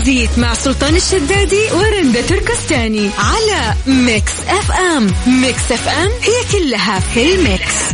ترانزيت 0.00 0.38
مع 0.38 0.54
سلطان 0.54 0.96
الشدادي 0.96 1.62
ورندا 1.72 2.20
تركستاني 2.20 3.10
على 3.18 3.74
Mix 3.86 4.32
FM. 4.48 5.06
Mix 5.42 5.72
FM 5.72 6.08
هي 6.08 6.52
كلها 6.52 7.00
في 7.00 7.34
ال 7.34 7.45
mix. 7.45 7.90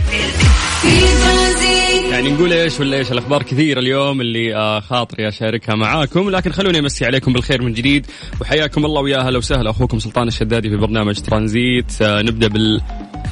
يعني 2.10 2.32
نقول 2.32 2.52
إيش 2.52 2.80
ولا 2.80 2.96
إيش؟ 2.96 3.12
الأخبار 3.12 3.42
كثيرة 3.42 3.80
اليوم 3.80 4.20
اللي 4.20 4.56
آه 4.56 4.80
خاطري 4.80 5.28
أشاركها 5.28 5.74
معاكم. 5.74 6.30
لكن 6.30 6.52
خلوني 6.52 6.78
أمسي 6.78 7.06
عليكم 7.06 7.32
بالخير 7.32 7.62
من 7.62 7.72
جديد. 7.72 8.06
وحياكم 8.40 8.84
الله 8.84 9.00
ويا 9.02 9.18
أهلا 9.18 9.38
وسهلا. 9.38 9.70
أخوكم 9.70 9.98
سلطان 9.98 10.28
الشدادي 10.28 10.70
في 10.70 10.76
برنامج 10.76 11.20
ترانزيت. 11.20 12.02
آه 12.02 12.22
نبدأ 12.22 12.48
بال 12.48 12.80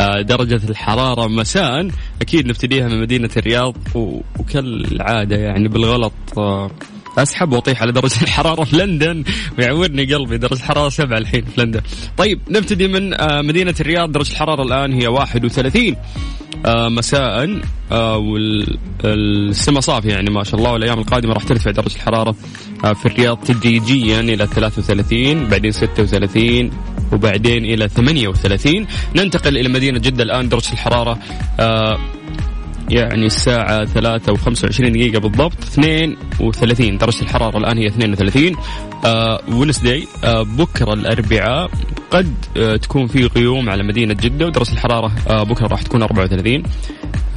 آه، 0.01 0.21
درجة 0.21 0.61
الحرارة 0.71 1.27
مساء. 1.29 1.89
أكيد 2.23 2.47
نبتديها 2.47 2.89
من 2.89 3.01
مدينة 3.01 3.31
الرياض 3.37 3.77
وكالعادة 4.39 5.37
يعني 5.37 5.69
بالغلط 5.69 6.13
أسحب 7.19 7.53
وأطيح 7.53 7.83
على 7.83 7.93
درجة 7.93 8.23
الحرارة. 8.23 8.65
في 8.65 8.77
لندن. 8.87 9.25
ويعورني 9.59 10.15
قلبي 10.15 10.39
درجة 10.39 10.55
الحرارة 10.55 10.89
سبعة 10.89 11.19
الحين 11.19 11.45
في 11.45 11.61
لندن. 11.61 11.81
طيب 12.17 12.41
نبتدي 12.51 12.89
من 12.89 13.15
آه، 13.21 13.43
مدينة 13.43 13.75
الرياض. 13.81 14.13
درجة 14.13 14.33
الحرارة 14.33 14.63
الآن 14.63 14.93
هي 14.93 15.07
31 15.07 15.97
آه، 16.67 16.89
مساء. 16.89 17.61
آه، 17.93 18.17
والسماء 18.17 19.81
صافية 19.81 20.11
يعني 20.11 20.31
ما 20.31 20.45
شاء 20.45 20.61
الله. 20.61 20.73
والأيام 20.73 20.99
القادمة 20.99 21.33
راح 21.33 21.43
ترتفع 21.43 21.71
درجة 21.71 21.95
الحرارة 21.97 22.35
في 22.95 23.07
الرياض 23.07 23.39
تدريجيا 23.45 24.21
إلى 24.21 24.47
33 24.47 25.49
بعدين 25.49 25.71
36 25.73 26.71
وبعدين 27.13 27.65
إلى 27.65 27.89
38 27.89 28.87
ننتقل 29.17 29.59
إلى 29.59 29.69
مدينة 29.69 29.99
جدة. 29.99 30.23
الآن 30.23 30.49
درجة 30.49 30.73
الحرارة 30.73 31.19
يعني 32.91 33.27
الساعة 33.27 33.85
ثلاثة 33.85 34.33
وخمسة 34.33 34.67
وعشرين 34.67 34.93
دقيقة 34.93 35.21
بالضبط. 35.21 35.63
اثنين 35.63 36.17
وثلاثين. 36.41 36.99
درجة 36.99 37.23
الحرارة 37.23 37.59
الآن 37.59 37.79
هي 37.79 37.87
اثنين 37.87 38.13
وثلاثين. 38.13 38.57
آه 39.05 39.41
ونسداي 39.49 40.07
آه 40.25 40.43
بكرة 40.43 40.93
الأربعاء 40.93 41.71
قد 42.11 42.35
آه 42.57 42.77
تكون 42.77 43.07
في 43.07 43.27
غيوم 43.27 43.71
على 43.71 43.83
مدينة 43.83 44.15
جدة 44.15 44.47
ودرجة 44.47 44.73
الحرارة 44.73 45.13
آه 45.29 45.43
بكرة 45.43 45.67
راح 45.67 45.83
تكون 45.83 46.03
34 46.03 46.63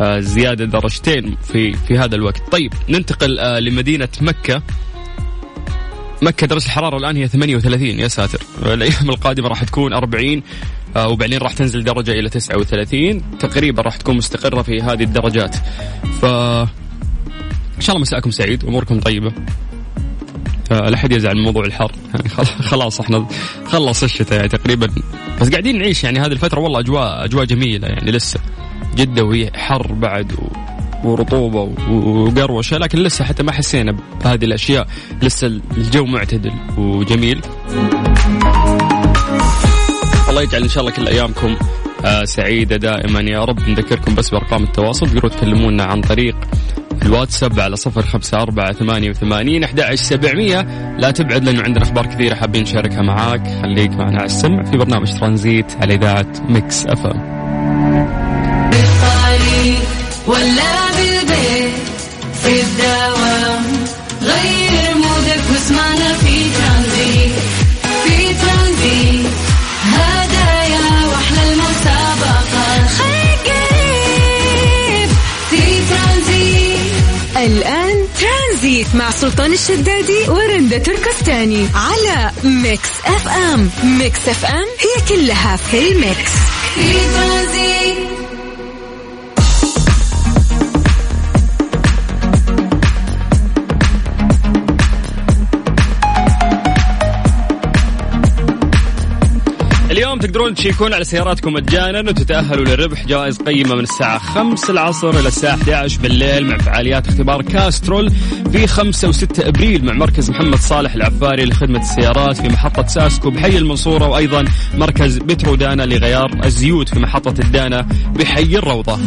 آه 0.02 0.20
زيادة 0.20 0.66
درجتين 0.66 1.38
في 1.44 1.74
في 1.74 1.98
هذا 1.98 2.16
الوقت. 2.16 2.52
طيب 2.52 2.74
ننتقل 2.90 3.40
آه 3.40 3.60
لمدينة 3.60 4.10
مكة. 4.22 4.62
مكة 6.22 6.48
درجة 6.48 6.66
الحرارة 6.66 6.98
الآن 6.98 7.18
هي 7.18 7.28
38 7.28 7.88
يا 7.88 8.08
ساتر. 8.08 8.40
الأيام 8.66 9.10
القادمة 9.10 9.48
راح 9.48 9.64
تكون 9.64 9.94
40 9.94 10.44
آه، 10.96 11.08
وبعدين 11.08 11.38
راح 11.40 11.54
تنزل 11.54 11.84
درجة 11.84 12.12
إلى 12.12 12.30
39 12.30 13.38
تقريبا 13.40 13.82
راح 13.82 13.96
تكون 13.96 14.18
مستقرة 14.18 14.62
في 14.62 14.82
هذه 14.82 15.04
الدرجات. 15.04 15.56
ف 16.22 16.26
إن 17.76 17.82
شاء 17.82 17.96
الله 17.96 18.02
مساءكم 18.02 18.32
سعيد 18.32 18.66
أموركم 18.66 19.00
طيبة. 19.00 19.32
لا 20.72 20.94
أحد 20.94 21.12
يزعل 21.12 21.36
من 21.36 21.44
موضوع 21.44 21.66
الحر. 21.66 21.92
يعني 22.14 22.30
خلاص 22.70 23.00
إحنا 23.00 23.28
خلص 23.66 24.04
الشتاء 24.04 24.38
يعني 24.38 24.50
تقريبا. 24.50 24.88
بس 25.42 25.50
قاعدين 25.50 25.80
نعيش 25.80 26.04
يعني 26.04 26.20
هذه 26.20 26.32
الفترة 26.32 26.60
والله 26.60 26.80
أجواء 26.80 27.26
أجواء 27.26 27.46
جميلة 27.46 27.88
يعني 27.88 28.12
لسه. 28.12 28.40
جدة 28.96 29.24
وهي 29.24 29.52
حر 29.56 29.94
بعد 29.94 30.34
و... 30.34 30.48
ورطوبة 31.08 31.70
وقروشة 31.92 32.78
لكن 32.78 33.00
لسه 33.00 33.26
حتى 33.26 33.44
ما 33.44 33.52
حسينا 33.52 33.92
بهذه 33.92 34.46
الأشياء. 34.46 34.88
لسه 35.22 35.48
الجو 35.78 36.06
معتدل 36.06 36.54
وجميل. 36.78 37.42
الله 40.30 40.42
يجعل 40.42 40.62
إن 40.64 40.70
شاء 40.70 40.82
الله 40.82 40.96
كل 40.96 41.08
أيامكم 41.08 41.56
آه، 42.06 42.24
سعيدة 42.24 42.76
دائما. 42.76 43.22
يا 43.22 43.46
رب 43.46 43.70
نذكركم 43.70 44.16
بس 44.16 44.30
بأرقام 44.30 44.64
التواصل. 44.64 45.08
تقدروا 45.08 45.30
تكلمونا 45.30 45.84
عن 45.84 46.02
طريق 46.02 46.36
الواتساب 47.02 47.60
على 47.60 47.76
صفر 47.76 48.02
خمسة 48.02 48.42
أربعة 48.42 48.74
ثمانية 48.74 49.10
وثمانين 49.10 49.64
أحد 49.64 49.96
سبعمية. 49.96 50.62
لا 51.00 51.12
تبعد 51.12 51.44
لأنه 51.44 51.62
عندنا 51.62 51.84
أخبار 51.84 52.06
كثيرة 52.06 52.36
حابين 52.36 52.62
نشاركها 52.62 53.02
معاك. 53.02 53.48
خليك 53.62 53.92
معنا 53.92 54.18
على 54.18 54.26
السمع 54.26 54.64
في 54.64 54.78
برنامج 54.78 55.20
ترانزيت 55.20 55.72
على 55.82 55.94
إذاعة 55.94 56.28
Mix 56.50 56.86
FM. 56.86 57.38
ولا 60.28 60.87
في 62.48 62.62
الدوام. 62.62 63.86
غير 64.22 64.96
mood 64.96 65.34
ك 65.34 65.44
واسمعنا 65.52 66.14
في 66.14 66.50
ترانزيت 66.50 67.32
في 68.04 68.34
ترانزيت. 68.34 69.32
هدايا 69.84 71.08
وأحلى 71.08 71.54
المسابقة. 71.54 72.88
خليك 72.98 73.48
قريب 73.48 75.10
في 75.50 75.80
ترانزيت. 75.90 76.80
الآن 77.38 78.08
ترانزيت 78.20 78.88
مع 78.96 79.12
سلطان 79.12 79.54
الشدادي 79.54 80.30
ورندا 80.30 80.78
تركستاني 80.78 81.68
على 81.76 82.32
Mix 82.44 82.90
FM. 83.06 83.70
Mix 83.84 84.28
FM 84.28 84.68
هي 84.80 85.08
كلها 85.10 85.56
في 85.72 85.92
ال 85.92 86.00
mix. 86.00 86.32
في 86.76 86.94
ترانزيت. 86.94 87.67
تقدرون 100.38 100.56
تشيكون 100.56 100.94
على 100.94 101.04
سياراتكم 101.04 101.54
مجانا 101.54 102.00
وتتأهلوا 102.00 102.66
للربح 102.66 103.06
جوائز 103.06 103.38
قيمة 103.38 103.76
من 103.76 103.84
الساعة 103.84 104.20
5 104.20 104.72
العصر 104.72 105.10
إلى 105.10 105.28
الساعة 105.28 105.56
11 105.56 106.02
بالليل 106.02 106.48
مع 106.48 106.58
فعاليات 106.58 107.08
اختبار 107.08 107.42
كاسترول 107.42 108.12
في 108.52 108.68
5 108.68 109.12
و6 109.12 109.26
أبريل 109.40 109.86
مع 109.86 109.94
مركز 109.94 110.30
محمد 110.30 110.60
صالح 110.60 110.94
العفاري 110.94 111.46
لخدمة 111.46 111.80
السيارات 111.80 112.38
في 112.38 112.50
محطة 112.50 112.88
ساسكو 112.88 113.30
بحي 113.30 113.58
المنصورة 113.58 114.08
وأيضا 114.08 114.46
مركز 114.74 115.18
بترو 115.18 115.56
دانا 115.56 115.84
لغيار 115.84 116.40
الزيوت 116.46 116.90
في 116.90 117.00
محطة 117.00 117.42
الدانا 117.42 117.88
بحي 118.16 118.58
الروضة. 118.58 119.00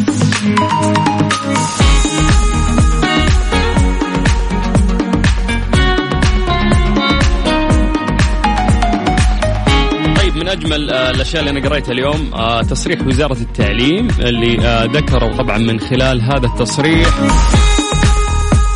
أجمل 10.51 10.89
آه، 10.89 11.11
الأشياء 11.11 11.39
اللي 11.39 11.59
أنا 11.59 11.69
قريتها 11.69 11.91
اليوم 11.91 12.31
آه، 12.33 12.61
تصريح 12.61 13.07
وزارة 13.07 13.37
التعليم 13.41 14.07
اللي 14.19 14.67
آه، 14.67 14.85
ذكروا 14.85 15.37
طبعا 15.37 15.57
من 15.57 15.79
خلال 15.79 16.21
هذا 16.21 16.45
التصريح 16.45 17.07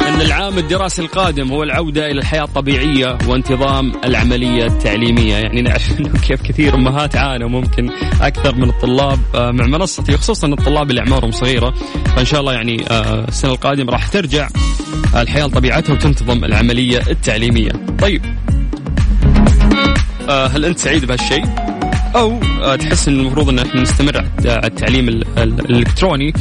أن 0.08 0.22
العام 0.22 0.58
الدراسي 0.58 1.02
القادم 1.02 1.52
هو 1.52 1.64
العودة 1.64 2.06
إلى 2.06 2.20
الحياة 2.20 2.44
الطبيعية 2.44 3.18
وانتظام 3.28 3.92
العملية 4.06 4.66
التعليمية. 4.66 5.36
يعني 5.36 5.62
نعرف 5.62 5.92
أنه 6.00 6.20
كيف 6.28 6.42
كثير 6.42 6.76
أمهات 6.76 7.16
عانوا 7.16 7.50
ممكن 7.50 7.90
أكثر 8.22 8.56
من 8.56 8.70
الطلاب 8.70 9.20
مع 9.36 9.66
منصتي 9.66 10.18
خصوصا 10.18 10.48
الطلاب 10.48 10.90
اللي 10.90 11.02
أعمارهم 11.02 11.32
صغيرة. 11.32 11.74
فإن 12.16 12.26
شاء 12.26 12.40
الله 12.40 12.54
يعني 12.54 12.86
السنة 13.28 13.52
القادمة 13.52 13.92
راح 13.92 14.08
ترجع 14.08 14.48
الحياة 15.16 15.46
لطبيعتها 15.46 15.94
وتنتظم 15.94 16.46
العملية 16.46 17.02
التعليمية. 17.10 17.72
طيب 18.02 18.22
هل 20.30 20.66
أنت 20.66 20.80
سعيد 20.80 21.06
بهالشيء؟ 21.06 21.65
أو 22.16 22.40
تحس 22.76 23.08
ان 23.08 23.20
المفروض 23.20 23.50
ان 23.50 23.60
إحنا 23.60 23.82
نستمر 23.82 24.18
على 24.18 24.68
التعليم 24.68 25.10
الإلكتروني 25.38 26.34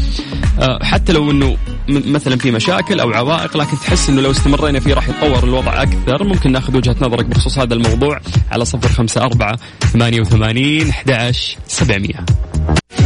آه، 0.60 0.78
حتى 0.82 1.12
لو 1.12 1.30
إنه 1.30 1.56
مثلا 1.88 2.36
في 2.36 2.50
مشاكل 2.50 3.00
أو 3.00 3.12
عوائق 3.12 3.56
لكن 3.56 3.76
تحس 3.78 4.08
إنه 4.08 4.22
لو 4.22 4.30
استمرينا 4.30 4.80
فيه 4.80 4.94
راح 4.94 5.08
يتطور 5.08 5.44
الوضع 5.44 5.82
أكثر. 5.82 6.24
ممكن 6.24 6.52
ناخذ 6.52 6.76
وجهة 6.76 6.96
نظرك 7.00 7.24
بخصوص 7.24 7.58
هذا 7.58 7.74
الموضوع 7.74 8.20
على 8.50 8.64
صفر 8.64 8.88
خمسة 8.88 9.20
أربعة 9.20 9.58
ثمانية 9.92 10.20
وثمانين 10.20 10.88
أحد 10.88 11.32
سبعمية. 11.68 12.24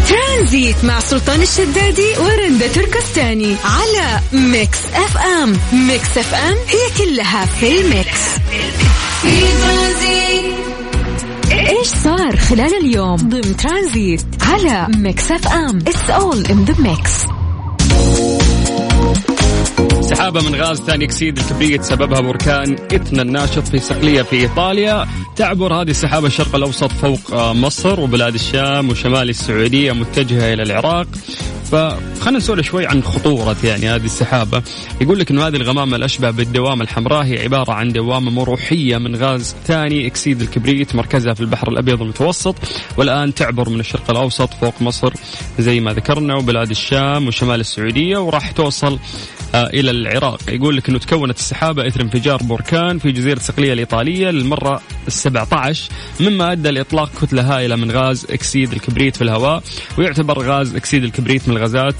ترانزيت 0.09 0.85
مع 0.85 1.01
سلطان 1.01 1.43
الشدادي 1.43 2.13
ورندا 2.21 2.67
تركستاني 2.67 3.57
على 3.65 4.21
Mix 4.33 4.79
FM. 4.95 5.57
Mix 5.73 6.19
FM 6.19 6.57
هي 6.69 7.05
كلها 7.05 7.47
في 7.47 7.81
ال 7.81 7.91
mix 7.91 8.21
في 9.23 9.41
ترانزيت. 9.41 10.58
إيش 11.69 11.87
صار 11.87 12.37
خلال 12.37 12.75
اليوم 12.85 13.17
ضمن 13.17 13.57
ترانزيت 13.57 14.27
على 14.43 14.87
Mix 14.97 15.31
FM؟ 15.31 15.79
It's 15.79 16.11
all 16.11 16.47
in 16.47 16.65
the 16.65 16.75
mix 16.79 17.27
سحابة 20.01 20.41
من 20.43 20.55
غاز 20.55 20.81
ثاني 20.81 21.05
أكسيد 21.05 21.39
الكبريت 21.39 21.83
سببها 21.83 22.21
بركان 22.21 22.77
إتنا 22.93 23.23
الناشط 23.23 23.69
في 23.69 23.79
صقلية 23.79 24.23
في 24.23 24.37
إيطاليا. 24.37 25.07
تعبر 25.37 25.75
هذه 25.75 25.91
السحابة 25.91 26.27
الشرق 26.27 26.55
الأوسط 26.55 26.93
فوق 26.93 27.53
مصر 27.53 28.01
وبلاد 28.01 28.35
الشام 28.35 28.91
وشمال 28.91 29.29
السعودية 29.29 29.93
متجهة 29.93 30.53
إلى 30.55 30.63
العراق. 30.63 31.07
فخلينا 31.73 32.39
نسولف 32.39 32.67
شوي 32.67 32.87
عن 32.87 33.03
خطورة 33.03 33.57
يعني 33.65 33.89
هذه 33.89 34.05
السحابة. 34.05 34.63
يقول 35.01 35.19
لك 35.19 35.31
أن 35.31 35.39
هذه 35.39 35.57
الغمامة 35.57 35.97
الأشبه 35.97 36.31
بالدوامة 36.31 36.83
الحمراء 36.83 37.25
هي 37.25 37.43
عبارة 37.43 37.73
عن 37.73 37.93
دوامة 37.93 38.31
مروحية 38.31 38.99
من 38.99 39.17
غاز 39.17 39.57
ثاني 39.65 40.07
أكسيد 40.07 40.41
الكبريت 40.41 40.95
مركزها 40.95 41.35
في 41.35 41.41
البحر 41.41 41.69
الأبيض 41.69 42.03
المتوسط 42.03 42.55
والآن 42.97 43.35
تعبر 43.35 43.69
من 43.69 43.81
الشرق 43.81 44.11
الأوسط 44.11 44.55
فوق 44.55 44.83
مصر. 44.83 45.13
زي 45.59 45.81
ما 45.81 45.93
ذكرنا 45.93 46.35
وبلاد 46.37 46.71
الشام 46.71 47.29
وشمال 47.29 47.61
السعودية 47.61 48.19
وراح 48.19 48.51
توصل 48.51 48.99
إلى 49.55 49.91
العراق. 49.91 50.41
يقول 50.49 50.77
لك 50.77 50.89
أنه 50.89 50.99
تكونت 50.99 51.39
السحابة 51.39 51.87
إثر 51.87 52.01
انفجار 52.03 52.43
بركان 52.43 52.99
في 52.99 53.13
جزيرة 53.13 53.39
صقلية 53.39 53.73
الإيطالية 53.73 54.31
للمرة 54.31 54.81
السبعة 55.07 55.49
عشر 55.53 55.91
مما 56.21 56.53
أدى 56.53 56.71
لإطلاق 56.71 57.11
كتلة 57.23 57.57
هائلة 57.57 57.77
من 57.77 57.91
غاز 57.91 58.27
أكسيد 58.31 58.73
الكبريت 58.73 59.17
في 59.17 59.25
الهواء 59.25 59.63
ويعتبر 59.99 60.39
غاز 60.39 60.77
أكسيد 60.77 61.05
الكبريت 61.05 61.49
من 61.49 61.57
الغازات 61.57 61.95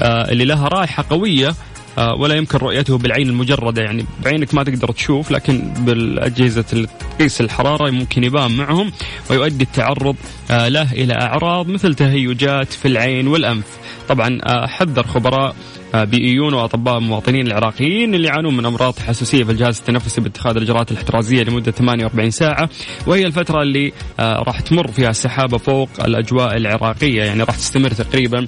اللي 0.00 0.44
لها 0.44 0.68
رائحة 0.68 1.04
قوية 1.10 1.54
آه، 1.98 2.14
ولا 2.14 2.34
يمكن 2.34 2.58
رؤيته 2.58 2.98
بالعين 2.98 3.28
المجردة. 3.28 3.82
يعني 3.82 4.06
بعينك 4.24 4.54
ما 4.54 4.64
تقدر 4.64 4.92
تشوف 4.92 5.30
لكن 5.30 5.72
بالأجهزة 5.78 6.64
اللي 6.72 6.88
تقيس 7.18 7.40
الحرارة 7.40 7.90
ممكن 7.90 8.24
يبان 8.24 8.56
معهم 8.56 8.92
ويؤدي 9.30 9.64
التعرض 9.64 10.16
آه، 10.50 10.68
له 10.68 10.92
إلى 10.92 11.14
أعراض 11.14 11.68
مثل 11.68 11.94
تهيجات 11.94 12.72
في 12.72 12.88
العين 12.88 13.28
والأنف. 13.28 13.64
طبعا 14.08 14.38
آه، 14.42 14.66
حذر 14.66 15.06
خبراء 15.06 15.56
بيئيون 15.94 16.54
وأطباء 16.54 16.98
المواطنين 16.98 17.46
العراقيين 17.46 18.14
اللي 18.14 18.28
يعانون 18.28 18.56
من 18.56 18.66
أمراض 18.66 18.98
حساسية 18.98 19.44
في 19.44 19.52
الجهاز 19.52 19.78
التنفسي 19.78 20.20
باتخاذ 20.20 20.56
الإجراءات 20.56 20.92
الاحترازية 20.92 21.42
لمدة 21.42 21.72
48 21.72 22.30
ساعة. 22.30 22.68
وهي 23.06 23.26
الفترة 23.26 23.62
اللي 23.62 23.92
راح 24.20 24.60
تمر 24.60 24.88
فيها 24.88 25.10
السحابة 25.10 25.58
فوق 25.58 25.88
الأجواء 26.04 26.56
العراقية. 26.56 27.22
يعني 27.22 27.42
راح 27.42 27.56
تستمر 27.56 27.90
تقريبا 27.90 28.46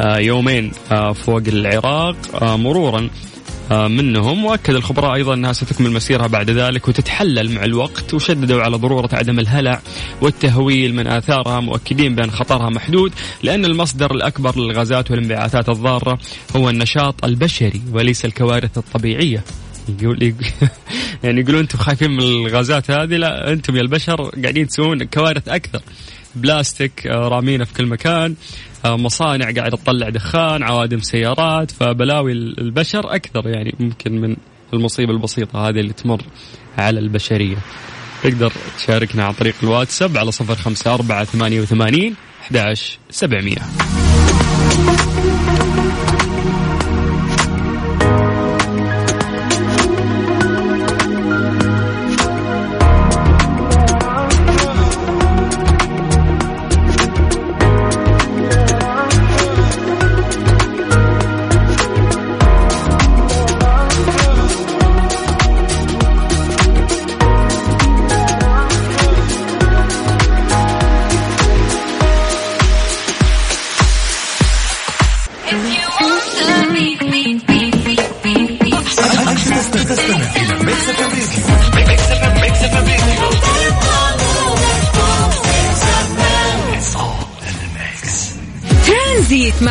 آه، 0.00 0.18
يومين 0.18 0.72
آه، 0.92 1.12
فوق 1.12 1.42
العراق 1.48 2.16
آه، 2.42 2.56
مرورا 2.56 3.08
منهم 3.70 4.44
وأكد 4.44 4.74
الخبراء 4.74 5.14
أيضا 5.14 5.34
أنها 5.34 5.52
ستكمل 5.52 5.90
مسيرها 5.90 6.26
بعد 6.26 6.50
ذلك 6.50 6.88
وتتحلل 6.88 7.54
مع 7.54 7.64
الوقت 7.64 8.14
وشددوا 8.14 8.62
على 8.62 8.76
ضرورة 8.76 9.08
عدم 9.12 9.38
الهلع 9.38 9.80
والتهويل 10.20 10.94
من 10.94 11.06
آثارها 11.06 11.60
مؤكدين 11.60 12.14
بأن 12.14 12.30
خطرها 12.30 12.70
محدود 12.70 13.12
لأن 13.42 13.64
المصدر 13.64 14.10
الأكبر 14.10 14.58
للغازات 14.58 15.10
والانبعاثات 15.10 15.68
الضارة 15.68 16.18
هو 16.56 16.70
النشاط 16.70 17.24
البشري 17.24 17.82
وليس 17.92 18.24
الكوارث 18.24 18.78
الطبيعية. 18.78 19.44
يقول 19.88 20.18
يعني 21.24 21.40
يقولون 21.40 21.60
أنتم 21.60 21.78
خايفين 21.78 22.10
من 22.10 22.22
الغازات 22.22 22.90
هذه؟ 22.90 23.16
لا 23.16 23.52
أنتم 23.52 23.76
يا 23.76 23.80
البشر 23.80 24.30
قاعدين 24.42 24.66
تسوون 24.66 25.04
كوارث 25.04 25.48
أكثر. 25.48 25.80
بلاستيك 26.34 27.06
رامينه 27.06 27.64
في 27.64 27.74
كل 27.74 27.86
مكان. 27.86 28.34
آه، 28.34 28.34
مصانع 28.94 29.50
قاعدة 29.50 29.76
تطلع 29.76 30.08
دخان 30.08 30.62
عوادم 30.62 31.00
سيارات 31.00 31.70
فبلاوي 31.70 32.32
البشر 32.32 33.14
أكثر 33.14 33.48
يعني 33.48 33.74
ممكن 33.80 34.20
من 34.20 34.36
المصيبة 34.72 35.12
البسيطة 35.12 35.68
هذه 35.68 35.80
اللي 35.80 35.92
تمر 35.92 36.22
على 36.78 37.00
البشرية. 37.00 37.56
تقدر 38.22 38.52
تشاركنا 38.78 39.24
عن 39.24 39.32
طريق 39.32 39.54
الواتساب 39.62 40.16
على 40.16 40.32
صفر 40.32 40.54
خمسة 40.54 40.94
أربعة 40.94 41.24
ثمانية 41.24 41.60
وثمانين 41.60 42.14
أحد 42.42 42.74
سبعمية. 43.10 44.05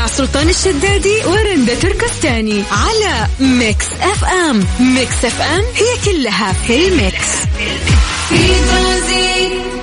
سلطان 0.07 0.49
الشدادي 0.49 1.25
ورندا 1.25 1.75
تركستاني 1.75 2.63
على 2.71 3.27
Mix 3.39 3.85
FM. 4.01 4.65
Mix 4.79 5.25
FM 5.25 5.63
هي 5.75 6.13
كلها 6.13 6.53
في 6.53 6.87
ال 6.87 6.95
mix. 6.95 7.27
في 8.29 9.74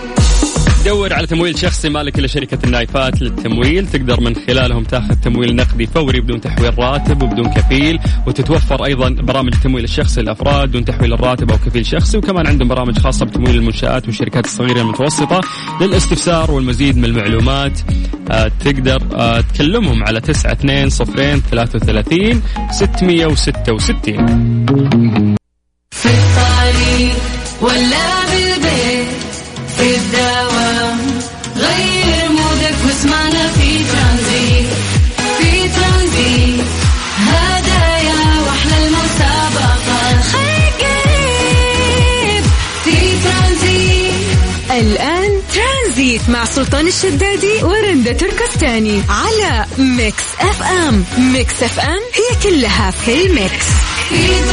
تدور 0.83 1.13
على 1.13 1.27
تمويل 1.27 1.59
شخصي 1.59 1.89
مالك 1.89 2.19
إلا 2.19 2.29
شركة 2.29 2.59
النايفات 2.65 3.23
للتمويل. 3.23 3.87
تقدر 3.87 4.21
من 4.21 4.35
خلالهم 4.35 4.85
تاخذ 4.85 5.15
تمويل 5.15 5.57
نقدي 5.57 5.87
فوري 5.87 6.21
بدون 6.21 6.41
تحويل 6.41 6.79
راتب 6.79 7.23
وبدون 7.23 7.53
كفيل 7.53 7.99
وتتوفر 8.27 8.85
أيضا 8.85 9.11
برامج 9.11 9.55
التمويل 9.55 9.85
الشخصي 9.85 10.21
للأفراد 10.21 10.71
دون 10.71 10.85
تحويل 10.85 11.13
الراتب 11.13 11.51
أو 11.51 11.57
كفيل 11.57 11.87
شخصي 11.87 12.19
وكمان 12.19 12.47
عندهم 12.47 12.69
برامج 12.69 12.99
خاصة 12.99 13.27
بتمويل 13.27 13.57
المنشآت 13.57 14.07
والشركات 14.07 14.45
الصغيرة 14.45 14.81
المتوسطة 14.81 15.41
للاستفسار 15.81 16.51
والمزيد 16.51 16.97
من 16.97 17.05
المعلومات. 17.05 17.81
آه، 18.31 18.51
تقدر 18.65 19.03
آه، 19.15 19.41
تكلمهم 19.41 20.05
على 20.05 20.21
9 20.21 20.53
2 20.53 20.91
0 20.91 21.39
33 21.39 22.43
666 22.71 25.42
مع 46.29 46.45
سلطان 46.45 46.87
الشدادي 46.87 47.63
ورندا 47.63 48.13
تركستاني 48.13 49.03
على 49.09 49.67
Mix 49.79 50.23
FM. 50.41 51.05
Mix 51.33 51.63
FM 51.63 52.01
هي 52.15 52.51
كلها 52.51 52.91
في 52.91 53.27
ال 53.27 53.35
mix. 53.35 53.67
في 54.09 54.53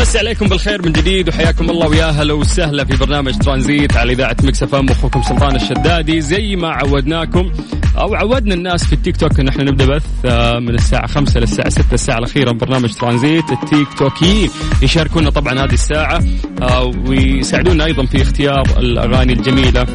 مسي 0.00 0.18
عليكم 0.18 0.46
بالخير 0.48 0.82
من 0.82 0.92
جديد 0.92 1.28
وحياكم 1.28 1.70
الله 1.70 1.88
ويا 1.88 2.06
هلا 2.06 2.34
وسهلا 2.34 2.84
في 2.84 2.96
برنامج 2.96 3.38
ترانزيت 3.38 3.96
على 3.96 4.12
إذاعة 4.12 4.36
Mix 4.42 4.62
FM. 4.62 4.88
أخوكم 4.88 5.22
سلطان 5.22 5.56
الشدادي 5.56 6.20
زي 6.20 6.56
ما 6.56 6.68
عودناكم 6.68 7.52
أو 7.98 8.14
عودنا 8.14 8.54
الناس 8.54 8.84
في 8.84 8.92
التيك 8.92 9.16
توك 9.16 9.40
إن 9.40 9.48
إحنا 9.48 9.64
نبدأ 9.64 9.86
بث 9.86 10.06
آه، 10.24 10.58
من 10.58 10.74
الساعة 10.74 11.06
5 11.06 11.40
للساعة 11.40 11.68
6 11.68 11.94
الساعة 11.94 12.18
الأخيرة 12.18 12.52
من 12.52 12.58
برنامج 12.58 12.94
ترانزيت 12.94 13.44
التيك 13.52 13.88
توكيين 13.98 14.50
يشاركونا 14.82 15.30
طبعا 15.30 15.52
هذه 15.52 15.72
الساعة 15.72 16.24
آه، 16.62 16.92
ويساعدونا 17.06 17.84
أيضا 17.84 18.06
في 18.06 18.22
اختيار 18.22 18.62
الأغاني 18.78 19.32
الجميلة. 19.32 19.86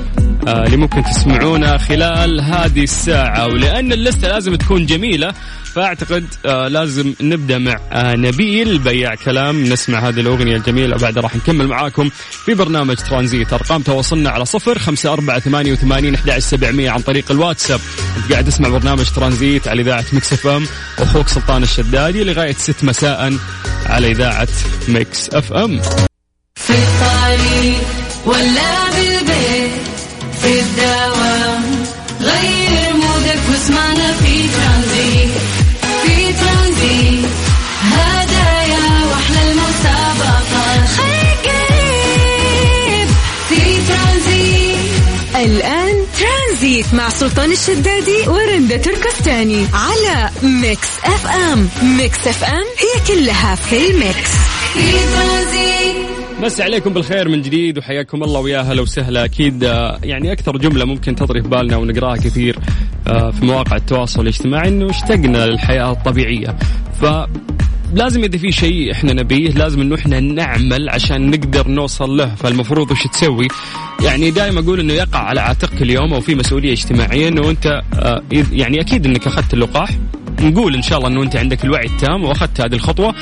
اللي 0.48 0.78
ممكن 0.78 1.04
تسمعونها 1.04 1.78
خلال 1.78 2.42
هذه 2.42 2.84
الساعة. 2.84 3.48
ولأن 3.48 3.94
اللستة 3.94 4.28
لازم 4.28 4.56
تكون 4.56 4.86
جميلة 4.86 5.34
فأعتقد 5.76 6.26
آه 6.46 6.68
لازم 6.68 7.14
نبدأ 7.22 7.58
مع 7.58 7.76
آه 7.92 8.16
نبيل 8.16 8.80
بياع 8.80 9.16
كلام. 9.16 9.64
نسمع 9.64 10.00
هذه 10.00 10.20
الأغنية 10.20 10.56
الجميلة 10.56 10.96
وبعدها 10.96 11.24
راح 11.24 11.36
نكمل 11.36 11.68
معاكم 11.68 12.10
في 12.46 12.54
برنامج 12.54 12.96
ترانزيت. 12.96 13.54
أرقام 13.54 13.82
تواصلنا 13.82 14.30
على 14.30 14.46
صفر 14.46 14.80
خمسة 14.80 15.14
أربعة 15.14 15.40
ثمانية 15.40 15.72
وثمانين 15.72 16.18
سبعمية 16.38 16.90
عن 16.90 17.00
طريق 17.00 17.32
الواتساب. 17.32 17.80
انت 18.18 18.32
قاعد 18.32 18.46
تسمع 18.46 18.70
برنامج 18.70 19.06
ترانزيت 19.16 19.68
على 19.68 19.82
إذاعة 19.82 20.06
Mix 20.14 20.34
FM 20.34 20.66
أخوك 21.00 21.28
سلطان 21.28 21.64
الشدادي 21.64 22.24
لغاية 22.24 22.54
ست 22.54 22.84
مساء 22.84 23.34
على 23.86 24.12
إذاعة 24.12 24.48
Mix 24.88 25.30
FM. 25.30 25.82
في 26.56 26.74
الطريق 26.74 27.82
ولا 28.26 28.90
بالبيت. 28.90 29.29
في 30.50 30.60
الدوام. 30.60 31.64
غير 32.22 32.94
mood 32.94 33.30
ك 33.30 33.40
واسمعنا 33.52 34.14
في 34.14 34.48
ترانزيت. 34.48 35.30
في 36.04 36.34
ترانزيت. 36.34 37.30
هدايا 37.84 39.06
وأحلى 39.10 39.52
المسابقة 39.52 40.42
قريب. 41.44 43.10
في 43.50 43.62
ترانزيت. 43.88 44.78
الآن 45.36 46.06
ترانزيت 46.20 46.94
مع 46.94 47.10
سلطان 47.10 47.52
الشدادي 47.52 48.28
ورندا 48.28 48.78
تركستاني 48.78 49.68
على 49.74 50.30
Mix 50.44 50.88
FM. 51.06 51.70
Mix 51.82 52.28
FM 52.28 52.66
هي 52.78 52.94
كلها 53.08 53.56
في 53.56 53.90
ال 53.92 54.00
mix. 54.00 54.32
في 54.74 54.92
ترانزيت. 54.92 55.99
مسي 56.42 56.64
عليكم 56.64 56.94
بالخير 56.94 57.30
من 57.30 57.42
جديد 57.42 57.78
وحياكم 57.78 58.24
الله 58.24 58.40
ويا 58.40 58.62
هلا 58.62 58.82
وسهلا. 58.82 59.26
أكيد 59.26 59.64
آه، 59.64 60.00
يعني 60.04 60.32
أكثر 60.32 60.58
جملة 60.58 60.86
ممكن 60.86 61.16
تطري 61.16 61.42
في 61.42 61.48
بالنا 61.48 61.78
ونقراها 61.78 62.16
كثير 62.16 62.60
آه، 63.08 63.32
في 63.32 63.46
مواقع 63.46 63.76
التواصل 63.76 64.22
الاجتماعي 64.22 64.68
إنه 64.70 64.90
اشتقنا 64.90 65.46
للحياة 65.46 65.92
الطبيعية. 65.92 66.56
ف 67.02 67.06
لازم 67.94 68.24
إذا 68.24 68.38
في 68.38 68.52
شيء 68.52 68.92
إحنا 68.92 69.14
نبيه 69.14 69.50
لازم 69.50 69.82
إنه 69.82 69.96
إحنا 69.96 70.20
نعمل 70.20 70.90
عشان 70.90 71.30
نقدر 71.30 71.68
نوصل 71.68 72.18
له. 72.18 72.36
فالمفروض 72.36 72.92
وش 72.92 73.08
تسوي؟ 73.08 73.48
يعني 74.04 74.32
دائما 74.32 74.60
أقول 74.60 74.80
إنه 74.80 74.94
يقع 74.94 75.20
على 75.20 75.42
عاتقك 75.42 75.82
اليوم 75.82 76.14
أو 76.14 76.22
في 76.22 76.36
مسؤولية 76.36 76.74
اجتماعية 76.74 77.28
إنه 77.28 77.50
أنت 77.50 77.82
آه، 77.94 78.22
يعني 78.52 78.82
أكيد 78.82 79.06
إنك 79.06 79.28
أخذت 79.28 79.54
اللقاح. 79.54 79.90
نقول 80.42 80.76
إن 80.76 80.82
شاء 80.82 80.98
الله 80.98 81.10
إنه 81.10 81.24
أنت 81.24 81.36
عندك 81.36 81.64
الوعي 81.66 81.86
التام 81.86 82.24
وأخذت 82.24 82.62
هذه 82.62 82.74
الخطوة 82.74 83.16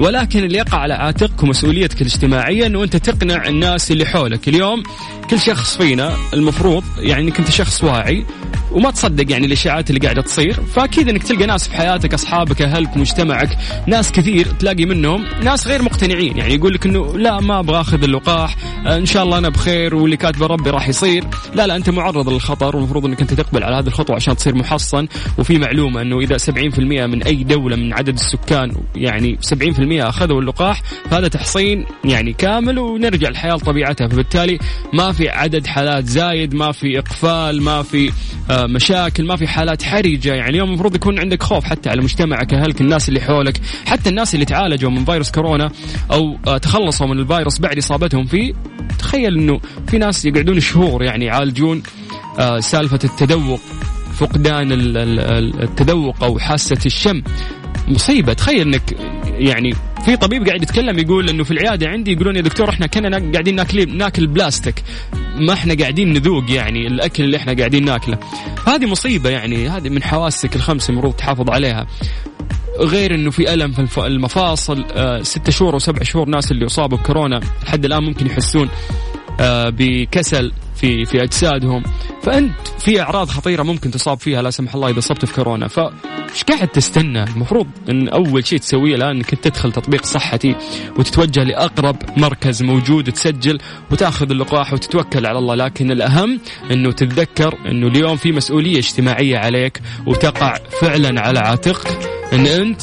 ولكن 0.00 0.44
اللي 0.44 0.58
يقع 0.58 0.78
على 0.78 0.94
عاتقك 0.94 1.42
ومسؤوليتك 1.42 2.00
الاجتماعية 2.00 2.66
إنه 2.66 2.84
أنت 2.84 2.96
تقنع 2.96 3.48
الناس 3.48 3.90
اللي 3.90 4.06
حولك. 4.06 4.48
اليوم 4.48 4.82
كل 5.30 5.40
شخص 5.40 5.76
فينا 5.76 6.16
المفروض 6.34 6.84
يعني 6.98 7.22
إنك 7.22 7.38
أنت 7.38 7.50
شخص 7.50 7.84
واعي 7.84 8.24
وما 8.72 8.90
تصدق 8.90 9.32
يعني 9.32 9.46
الإشاعات 9.46 9.90
اللي 9.90 10.00
قاعدة 10.00 10.22
تصير 10.22 10.54
فأكيد 10.74 11.08
إنك 11.08 11.22
تلقى 11.22 11.46
ناس 11.46 11.68
في 11.68 11.76
حياتك 11.76 12.14
أصحابك 12.14 12.62
أهلك 12.62 12.96
مجتمعك 12.96 13.58
ناس 13.86 14.12
كثير 14.12 14.46
تلاقي 14.46 14.84
منهم 14.86 15.24
ناس 15.42 15.66
غير 15.66 15.82
مقتنعين. 15.82 16.36
يعني 16.36 16.54
يقول 16.54 16.74
لك 16.74 16.86
إنه 16.86 17.18
لا 17.18 17.40
ما 17.40 17.58
أبغى 17.58 17.80
أخذ 17.80 18.02
اللقاح 18.02 18.56
إن 18.86 19.06
شاء 19.06 19.24
الله 19.24 19.38
أنا 19.38 19.48
بخير 19.48 19.94
واللي 19.94 20.16
كاتبه 20.16 20.46
ربي 20.46 20.70
راح 20.70 20.88
يصير. 20.88 21.24
لا 21.54 21.66
لا 21.66 21.76
أنت 21.76 21.90
معرض 21.90 22.28
للخطر 22.28 22.76
والمفروض 22.76 23.06
إنك 23.06 23.20
أنت 23.20 23.34
تقبل 23.34 23.64
على 23.64 23.76
هذه 23.76 23.86
الخطوة 23.86 24.16
عشان 24.16 24.36
تصير 24.36 24.54
محصن. 24.54 25.06
وفي 25.38 25.58
معلومة 25.58 26.02
إنه 26.02 26.20
إذا 26.20 26.38
70% 26.38 26.63
من 27.06 27.22
أي 27.22 27.44
دولة 27.44 27.76
من 27.76 27.92
عدد 27.92 28.14
السكان 28.14 28.72
يعني 28.96 29.38
70% 29.54 30.04
أخذوا 30.04 30.40
اللقاح 30.40 30.82
فهذا 31.10 31.28
تحصين 31.28 31.86
يعني 32.04 32.32
كامل 32.32 32.78
ونرجع 32.78 33.28
الحياة 33.28 33.54
لطبيعتها. 33.54 34.08
فبالتالي 34.08 34.58
ما 34.92 35.12
في 35.12 35.28
عدد 35.28 35.66
حالات 35.66 36.04
زايد 36.06 36.54
ما 36.54 36.72
في 36.72 36.98
إقفال 36.98 37.62
ما 37.62 37.82
في 37.82 38.12
آه، 38.50 38.66
مشاكل 38.66 39.26
ما 39.26 39.36
في 39.36 39.46
حالات 39.46 39.82
حرجة. 39.82 40.34
يعني 40.34 40.50
اليوم 40.50 40.68
المفروض 40.68 40.94
يكون 40.94 41.18
عندك 41.18 41.42
خوف 41.42 41.64
حتى 41.64 41.90
على 41.90 42.02
مجتمعك 42.02 42.54
اهلك 42.54 42.80
الناس 42.80 43.08
اللي 43.08 43.20
حولك 43.20 43.60
حتى 43.86 44.10
الناس 44.10 44.34
اللي 44.34 44.44
تعالجوا 44.44 44.90
من 44.90 45.04
فيروس 45.04 45.30
كورونا 45.30 45.70
أو 46.12 46.36
آه، 46.46 46.58
تخلصوا 46.58 47.06
من 47.06 47.18
الفيروس 47.18 47.60
بعد 47.60 47.78
إصابتهم 47.78 48.24
فيه 48.24 48.52
تخيل 48.98 49.38
إنه 49.38 49.60
في 49.86 49.98
ناس 49.98 50.24
يقعدون 50.24 50.60
شهور 50.60 51.02
يعني 51.02 51.24
يعالجون 51.24 51.82
آه، 52.38 52.60
سالفة 52.60 52.98
التذوق. 53.04 53.60
فقدان 54.14 54.68
التذوق 55.62 56.24
أو 56.24 56.38
حاسة 56.38 56.78
الشم. 56.86 57.22
مصيبة. 57.88 58.32
تخيل 58.32 58.60
إنك 58.60 58.96
يعني 59.26 59.74
في 60.04 60.16
طبيب 60.16 60.46
قاعد 60.46 60.62
يتكلم 60.62 60.98
يقول 60.98 61.28
إنه 61.28 61.44
في 61.44 61.50
العيادة 61.50 61.88
عندي 61.88 62.12
يقولون 62.12 62.36
يا 62.36 62.40
دكتور 62.40 62.68
إحنا 62.70 62.86
كنا 62.86 63.18
قاعدين 63.32 63.54
ناكل 63.54 63.96
ناكل 63.96 64.26
بلاستيك. 64.26 64.82
ما 65.36 65.52
إحنا 65.52 65.74
قاعدين 65.74 66.12
نذوق 66.12 66.50
يعني 66.50 66.86
الأكل 66.86 67.24
اللي 67.24 67.36
إحنا 67.36 67.52
قاعدين 67.52 67.84
ناكله. 67.84 68.18
هذه 68.66 68.86
مصيبة 68.86 69.30
يعني. 69.30 69.68
هذه 69.68 69.88
من 69.88 70.02
حواسك 70.02 70.56
الخمس 70.56 70.90
المفروض 70.90 71.12
تحافظ 71.12 71.50
عليها. 71.50 71.86
غير 72.80 73.14
إنه 73.14 73.30
في 73.30 73.54
ألم 73.54 73.72
في 73.72 74.06
المفاصل. 74.06 74.84
آه 74.92 75.22
ستة 75.22 75.52
شهور 75.52 75.74
وسبع 75.74 76.02
شهور 76.02 76.28
ناس 76.28 76.52
اللي 76.52 76.66
أصابوا 76.66 76.98
بكورونا 76.98 77.40
لحد 77.64 77.84
الآن 77.84 78.02
ممكن 78.02 78.26
يحسون 78.26 78.68
آه 79.40 79.68
بكسل 79.68 80.52
في 80.76 81.04
في 81.04 81.22
أجسادهم. 81.22 81.82
فأنت 82.24 82.68
في 82.78 83.00
أعراض 83.00 83.28
خطيرة 83.28 83.62
ممكن 83.62 83.90
تصاب 83.90 84.18
فيها 84.18 84.42
لا 84.42 84.50
سمح 84.50 84.74
الله 84.74 84.88
إذا 84.90 84.98
اصبت 84.98 85.24
في 85.24 85.34
كورونا. 85.34 85.68
فايش 85.68 86.44
قاعد 86.48 86.68
تستنى؟ 86.68 87.24
المفروض 87.24 87.66
إن 87.90 88.08
أول 88.08 88.46
شيء 88.46 88.58
تسويه 88.58 88.94
الآن 88.94 89.16
إنك 89.16 89.30
تدخل 89.34 89.72
تطبيق 89.72 90.04
صحتي 90.04 90.54
وتتوجه 90.98 91.42
لأقرب 91.44 91.96
مركز 92.16 92.62
موجود 92.62 93.12
تسجل 93.12 93.58
وتأخذ 93.90 94.30
اللقاح 94.30 94.72
وتتوكل 94.72 95.26
على 95.26 95.38
الله. 95.38 95.54
لكن 95.54 95.90
الأهم 95.90 96.40
إنه 96.70 96.92
تتذكر 96.92 97.54
إنه 97.66 97.86
اليوم 97.86 98.16
في 98.16 98.32
مسؤولية 98.32 98.78
اجتماعية 98.78 99.38
عليك 99.38 99.80
وتقع 100.06 100.58
فعلا 100.80 101.20
على 101.20 101.38
عاتقك 101.38 102.10
إن 102.32 102.46
أنت 102.46 102.82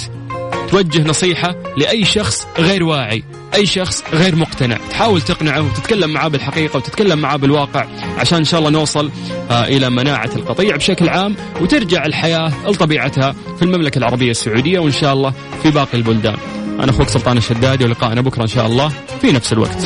توجه 0.69 1.03
نصيحة 1.03 1.55
لأي 1.77 2.05
شخص 2.05 2.47
غير 2.59 2.83
واعي. 2.83 3.23
أي 3.55 3.65
شخص 3.65 4.03
غير 4.13 4.35
مقتنع. 4.35 4.77
تحاول 4.89 5.21
تقنعه 5.21 5.61
وتتكلم 5.61 6.09
معاه 6.09 6.27
بالحقيقة 6.27 6.77
وتتكلم 6.77 7.19
معاه 7.19 7.35
بالواقع 7.35 7.87
عشان 8.17 8.37
إن 8.37 8.43
شاء 8.43 8.59
الله 8.59 8.71
نوصل 8.71 9.11
آه، 9.51 9.63
إلى 9.63 9.89
مناعة 9.89 10.29
القطيع 10.35 10.75
بشكل 10.75 11.09
عام 11.09 11.35
وترجع 11.61 12.05
الحياة 12.05 12.51
لطبيعتها 12.67 13.35
في 13.57 13.61
المملكة 13.65 13.97
العربية 13.97 14.31
السعودية 14.31 14.79
وإن 14.79 14.91
شاء 14.91 15.13
الله 15.13 15.33
في 15.63 15.71
باقي 15.71 15.97
البلدان. 15.97 16.37
أنا 16.79 16.89
أخوك 16.89 17.07
سلطان 17.07 17.37
الشدادي 17.37 17.85
ولقائنا 17.85 18.21
بكرة 18.21 18.41
إن 18.41 18.47
شاء 18.47 18.65
الله 18.65 18.89
في 19.21 19.31
نفس 19.31 19.53
الوقت. 19.53 19.85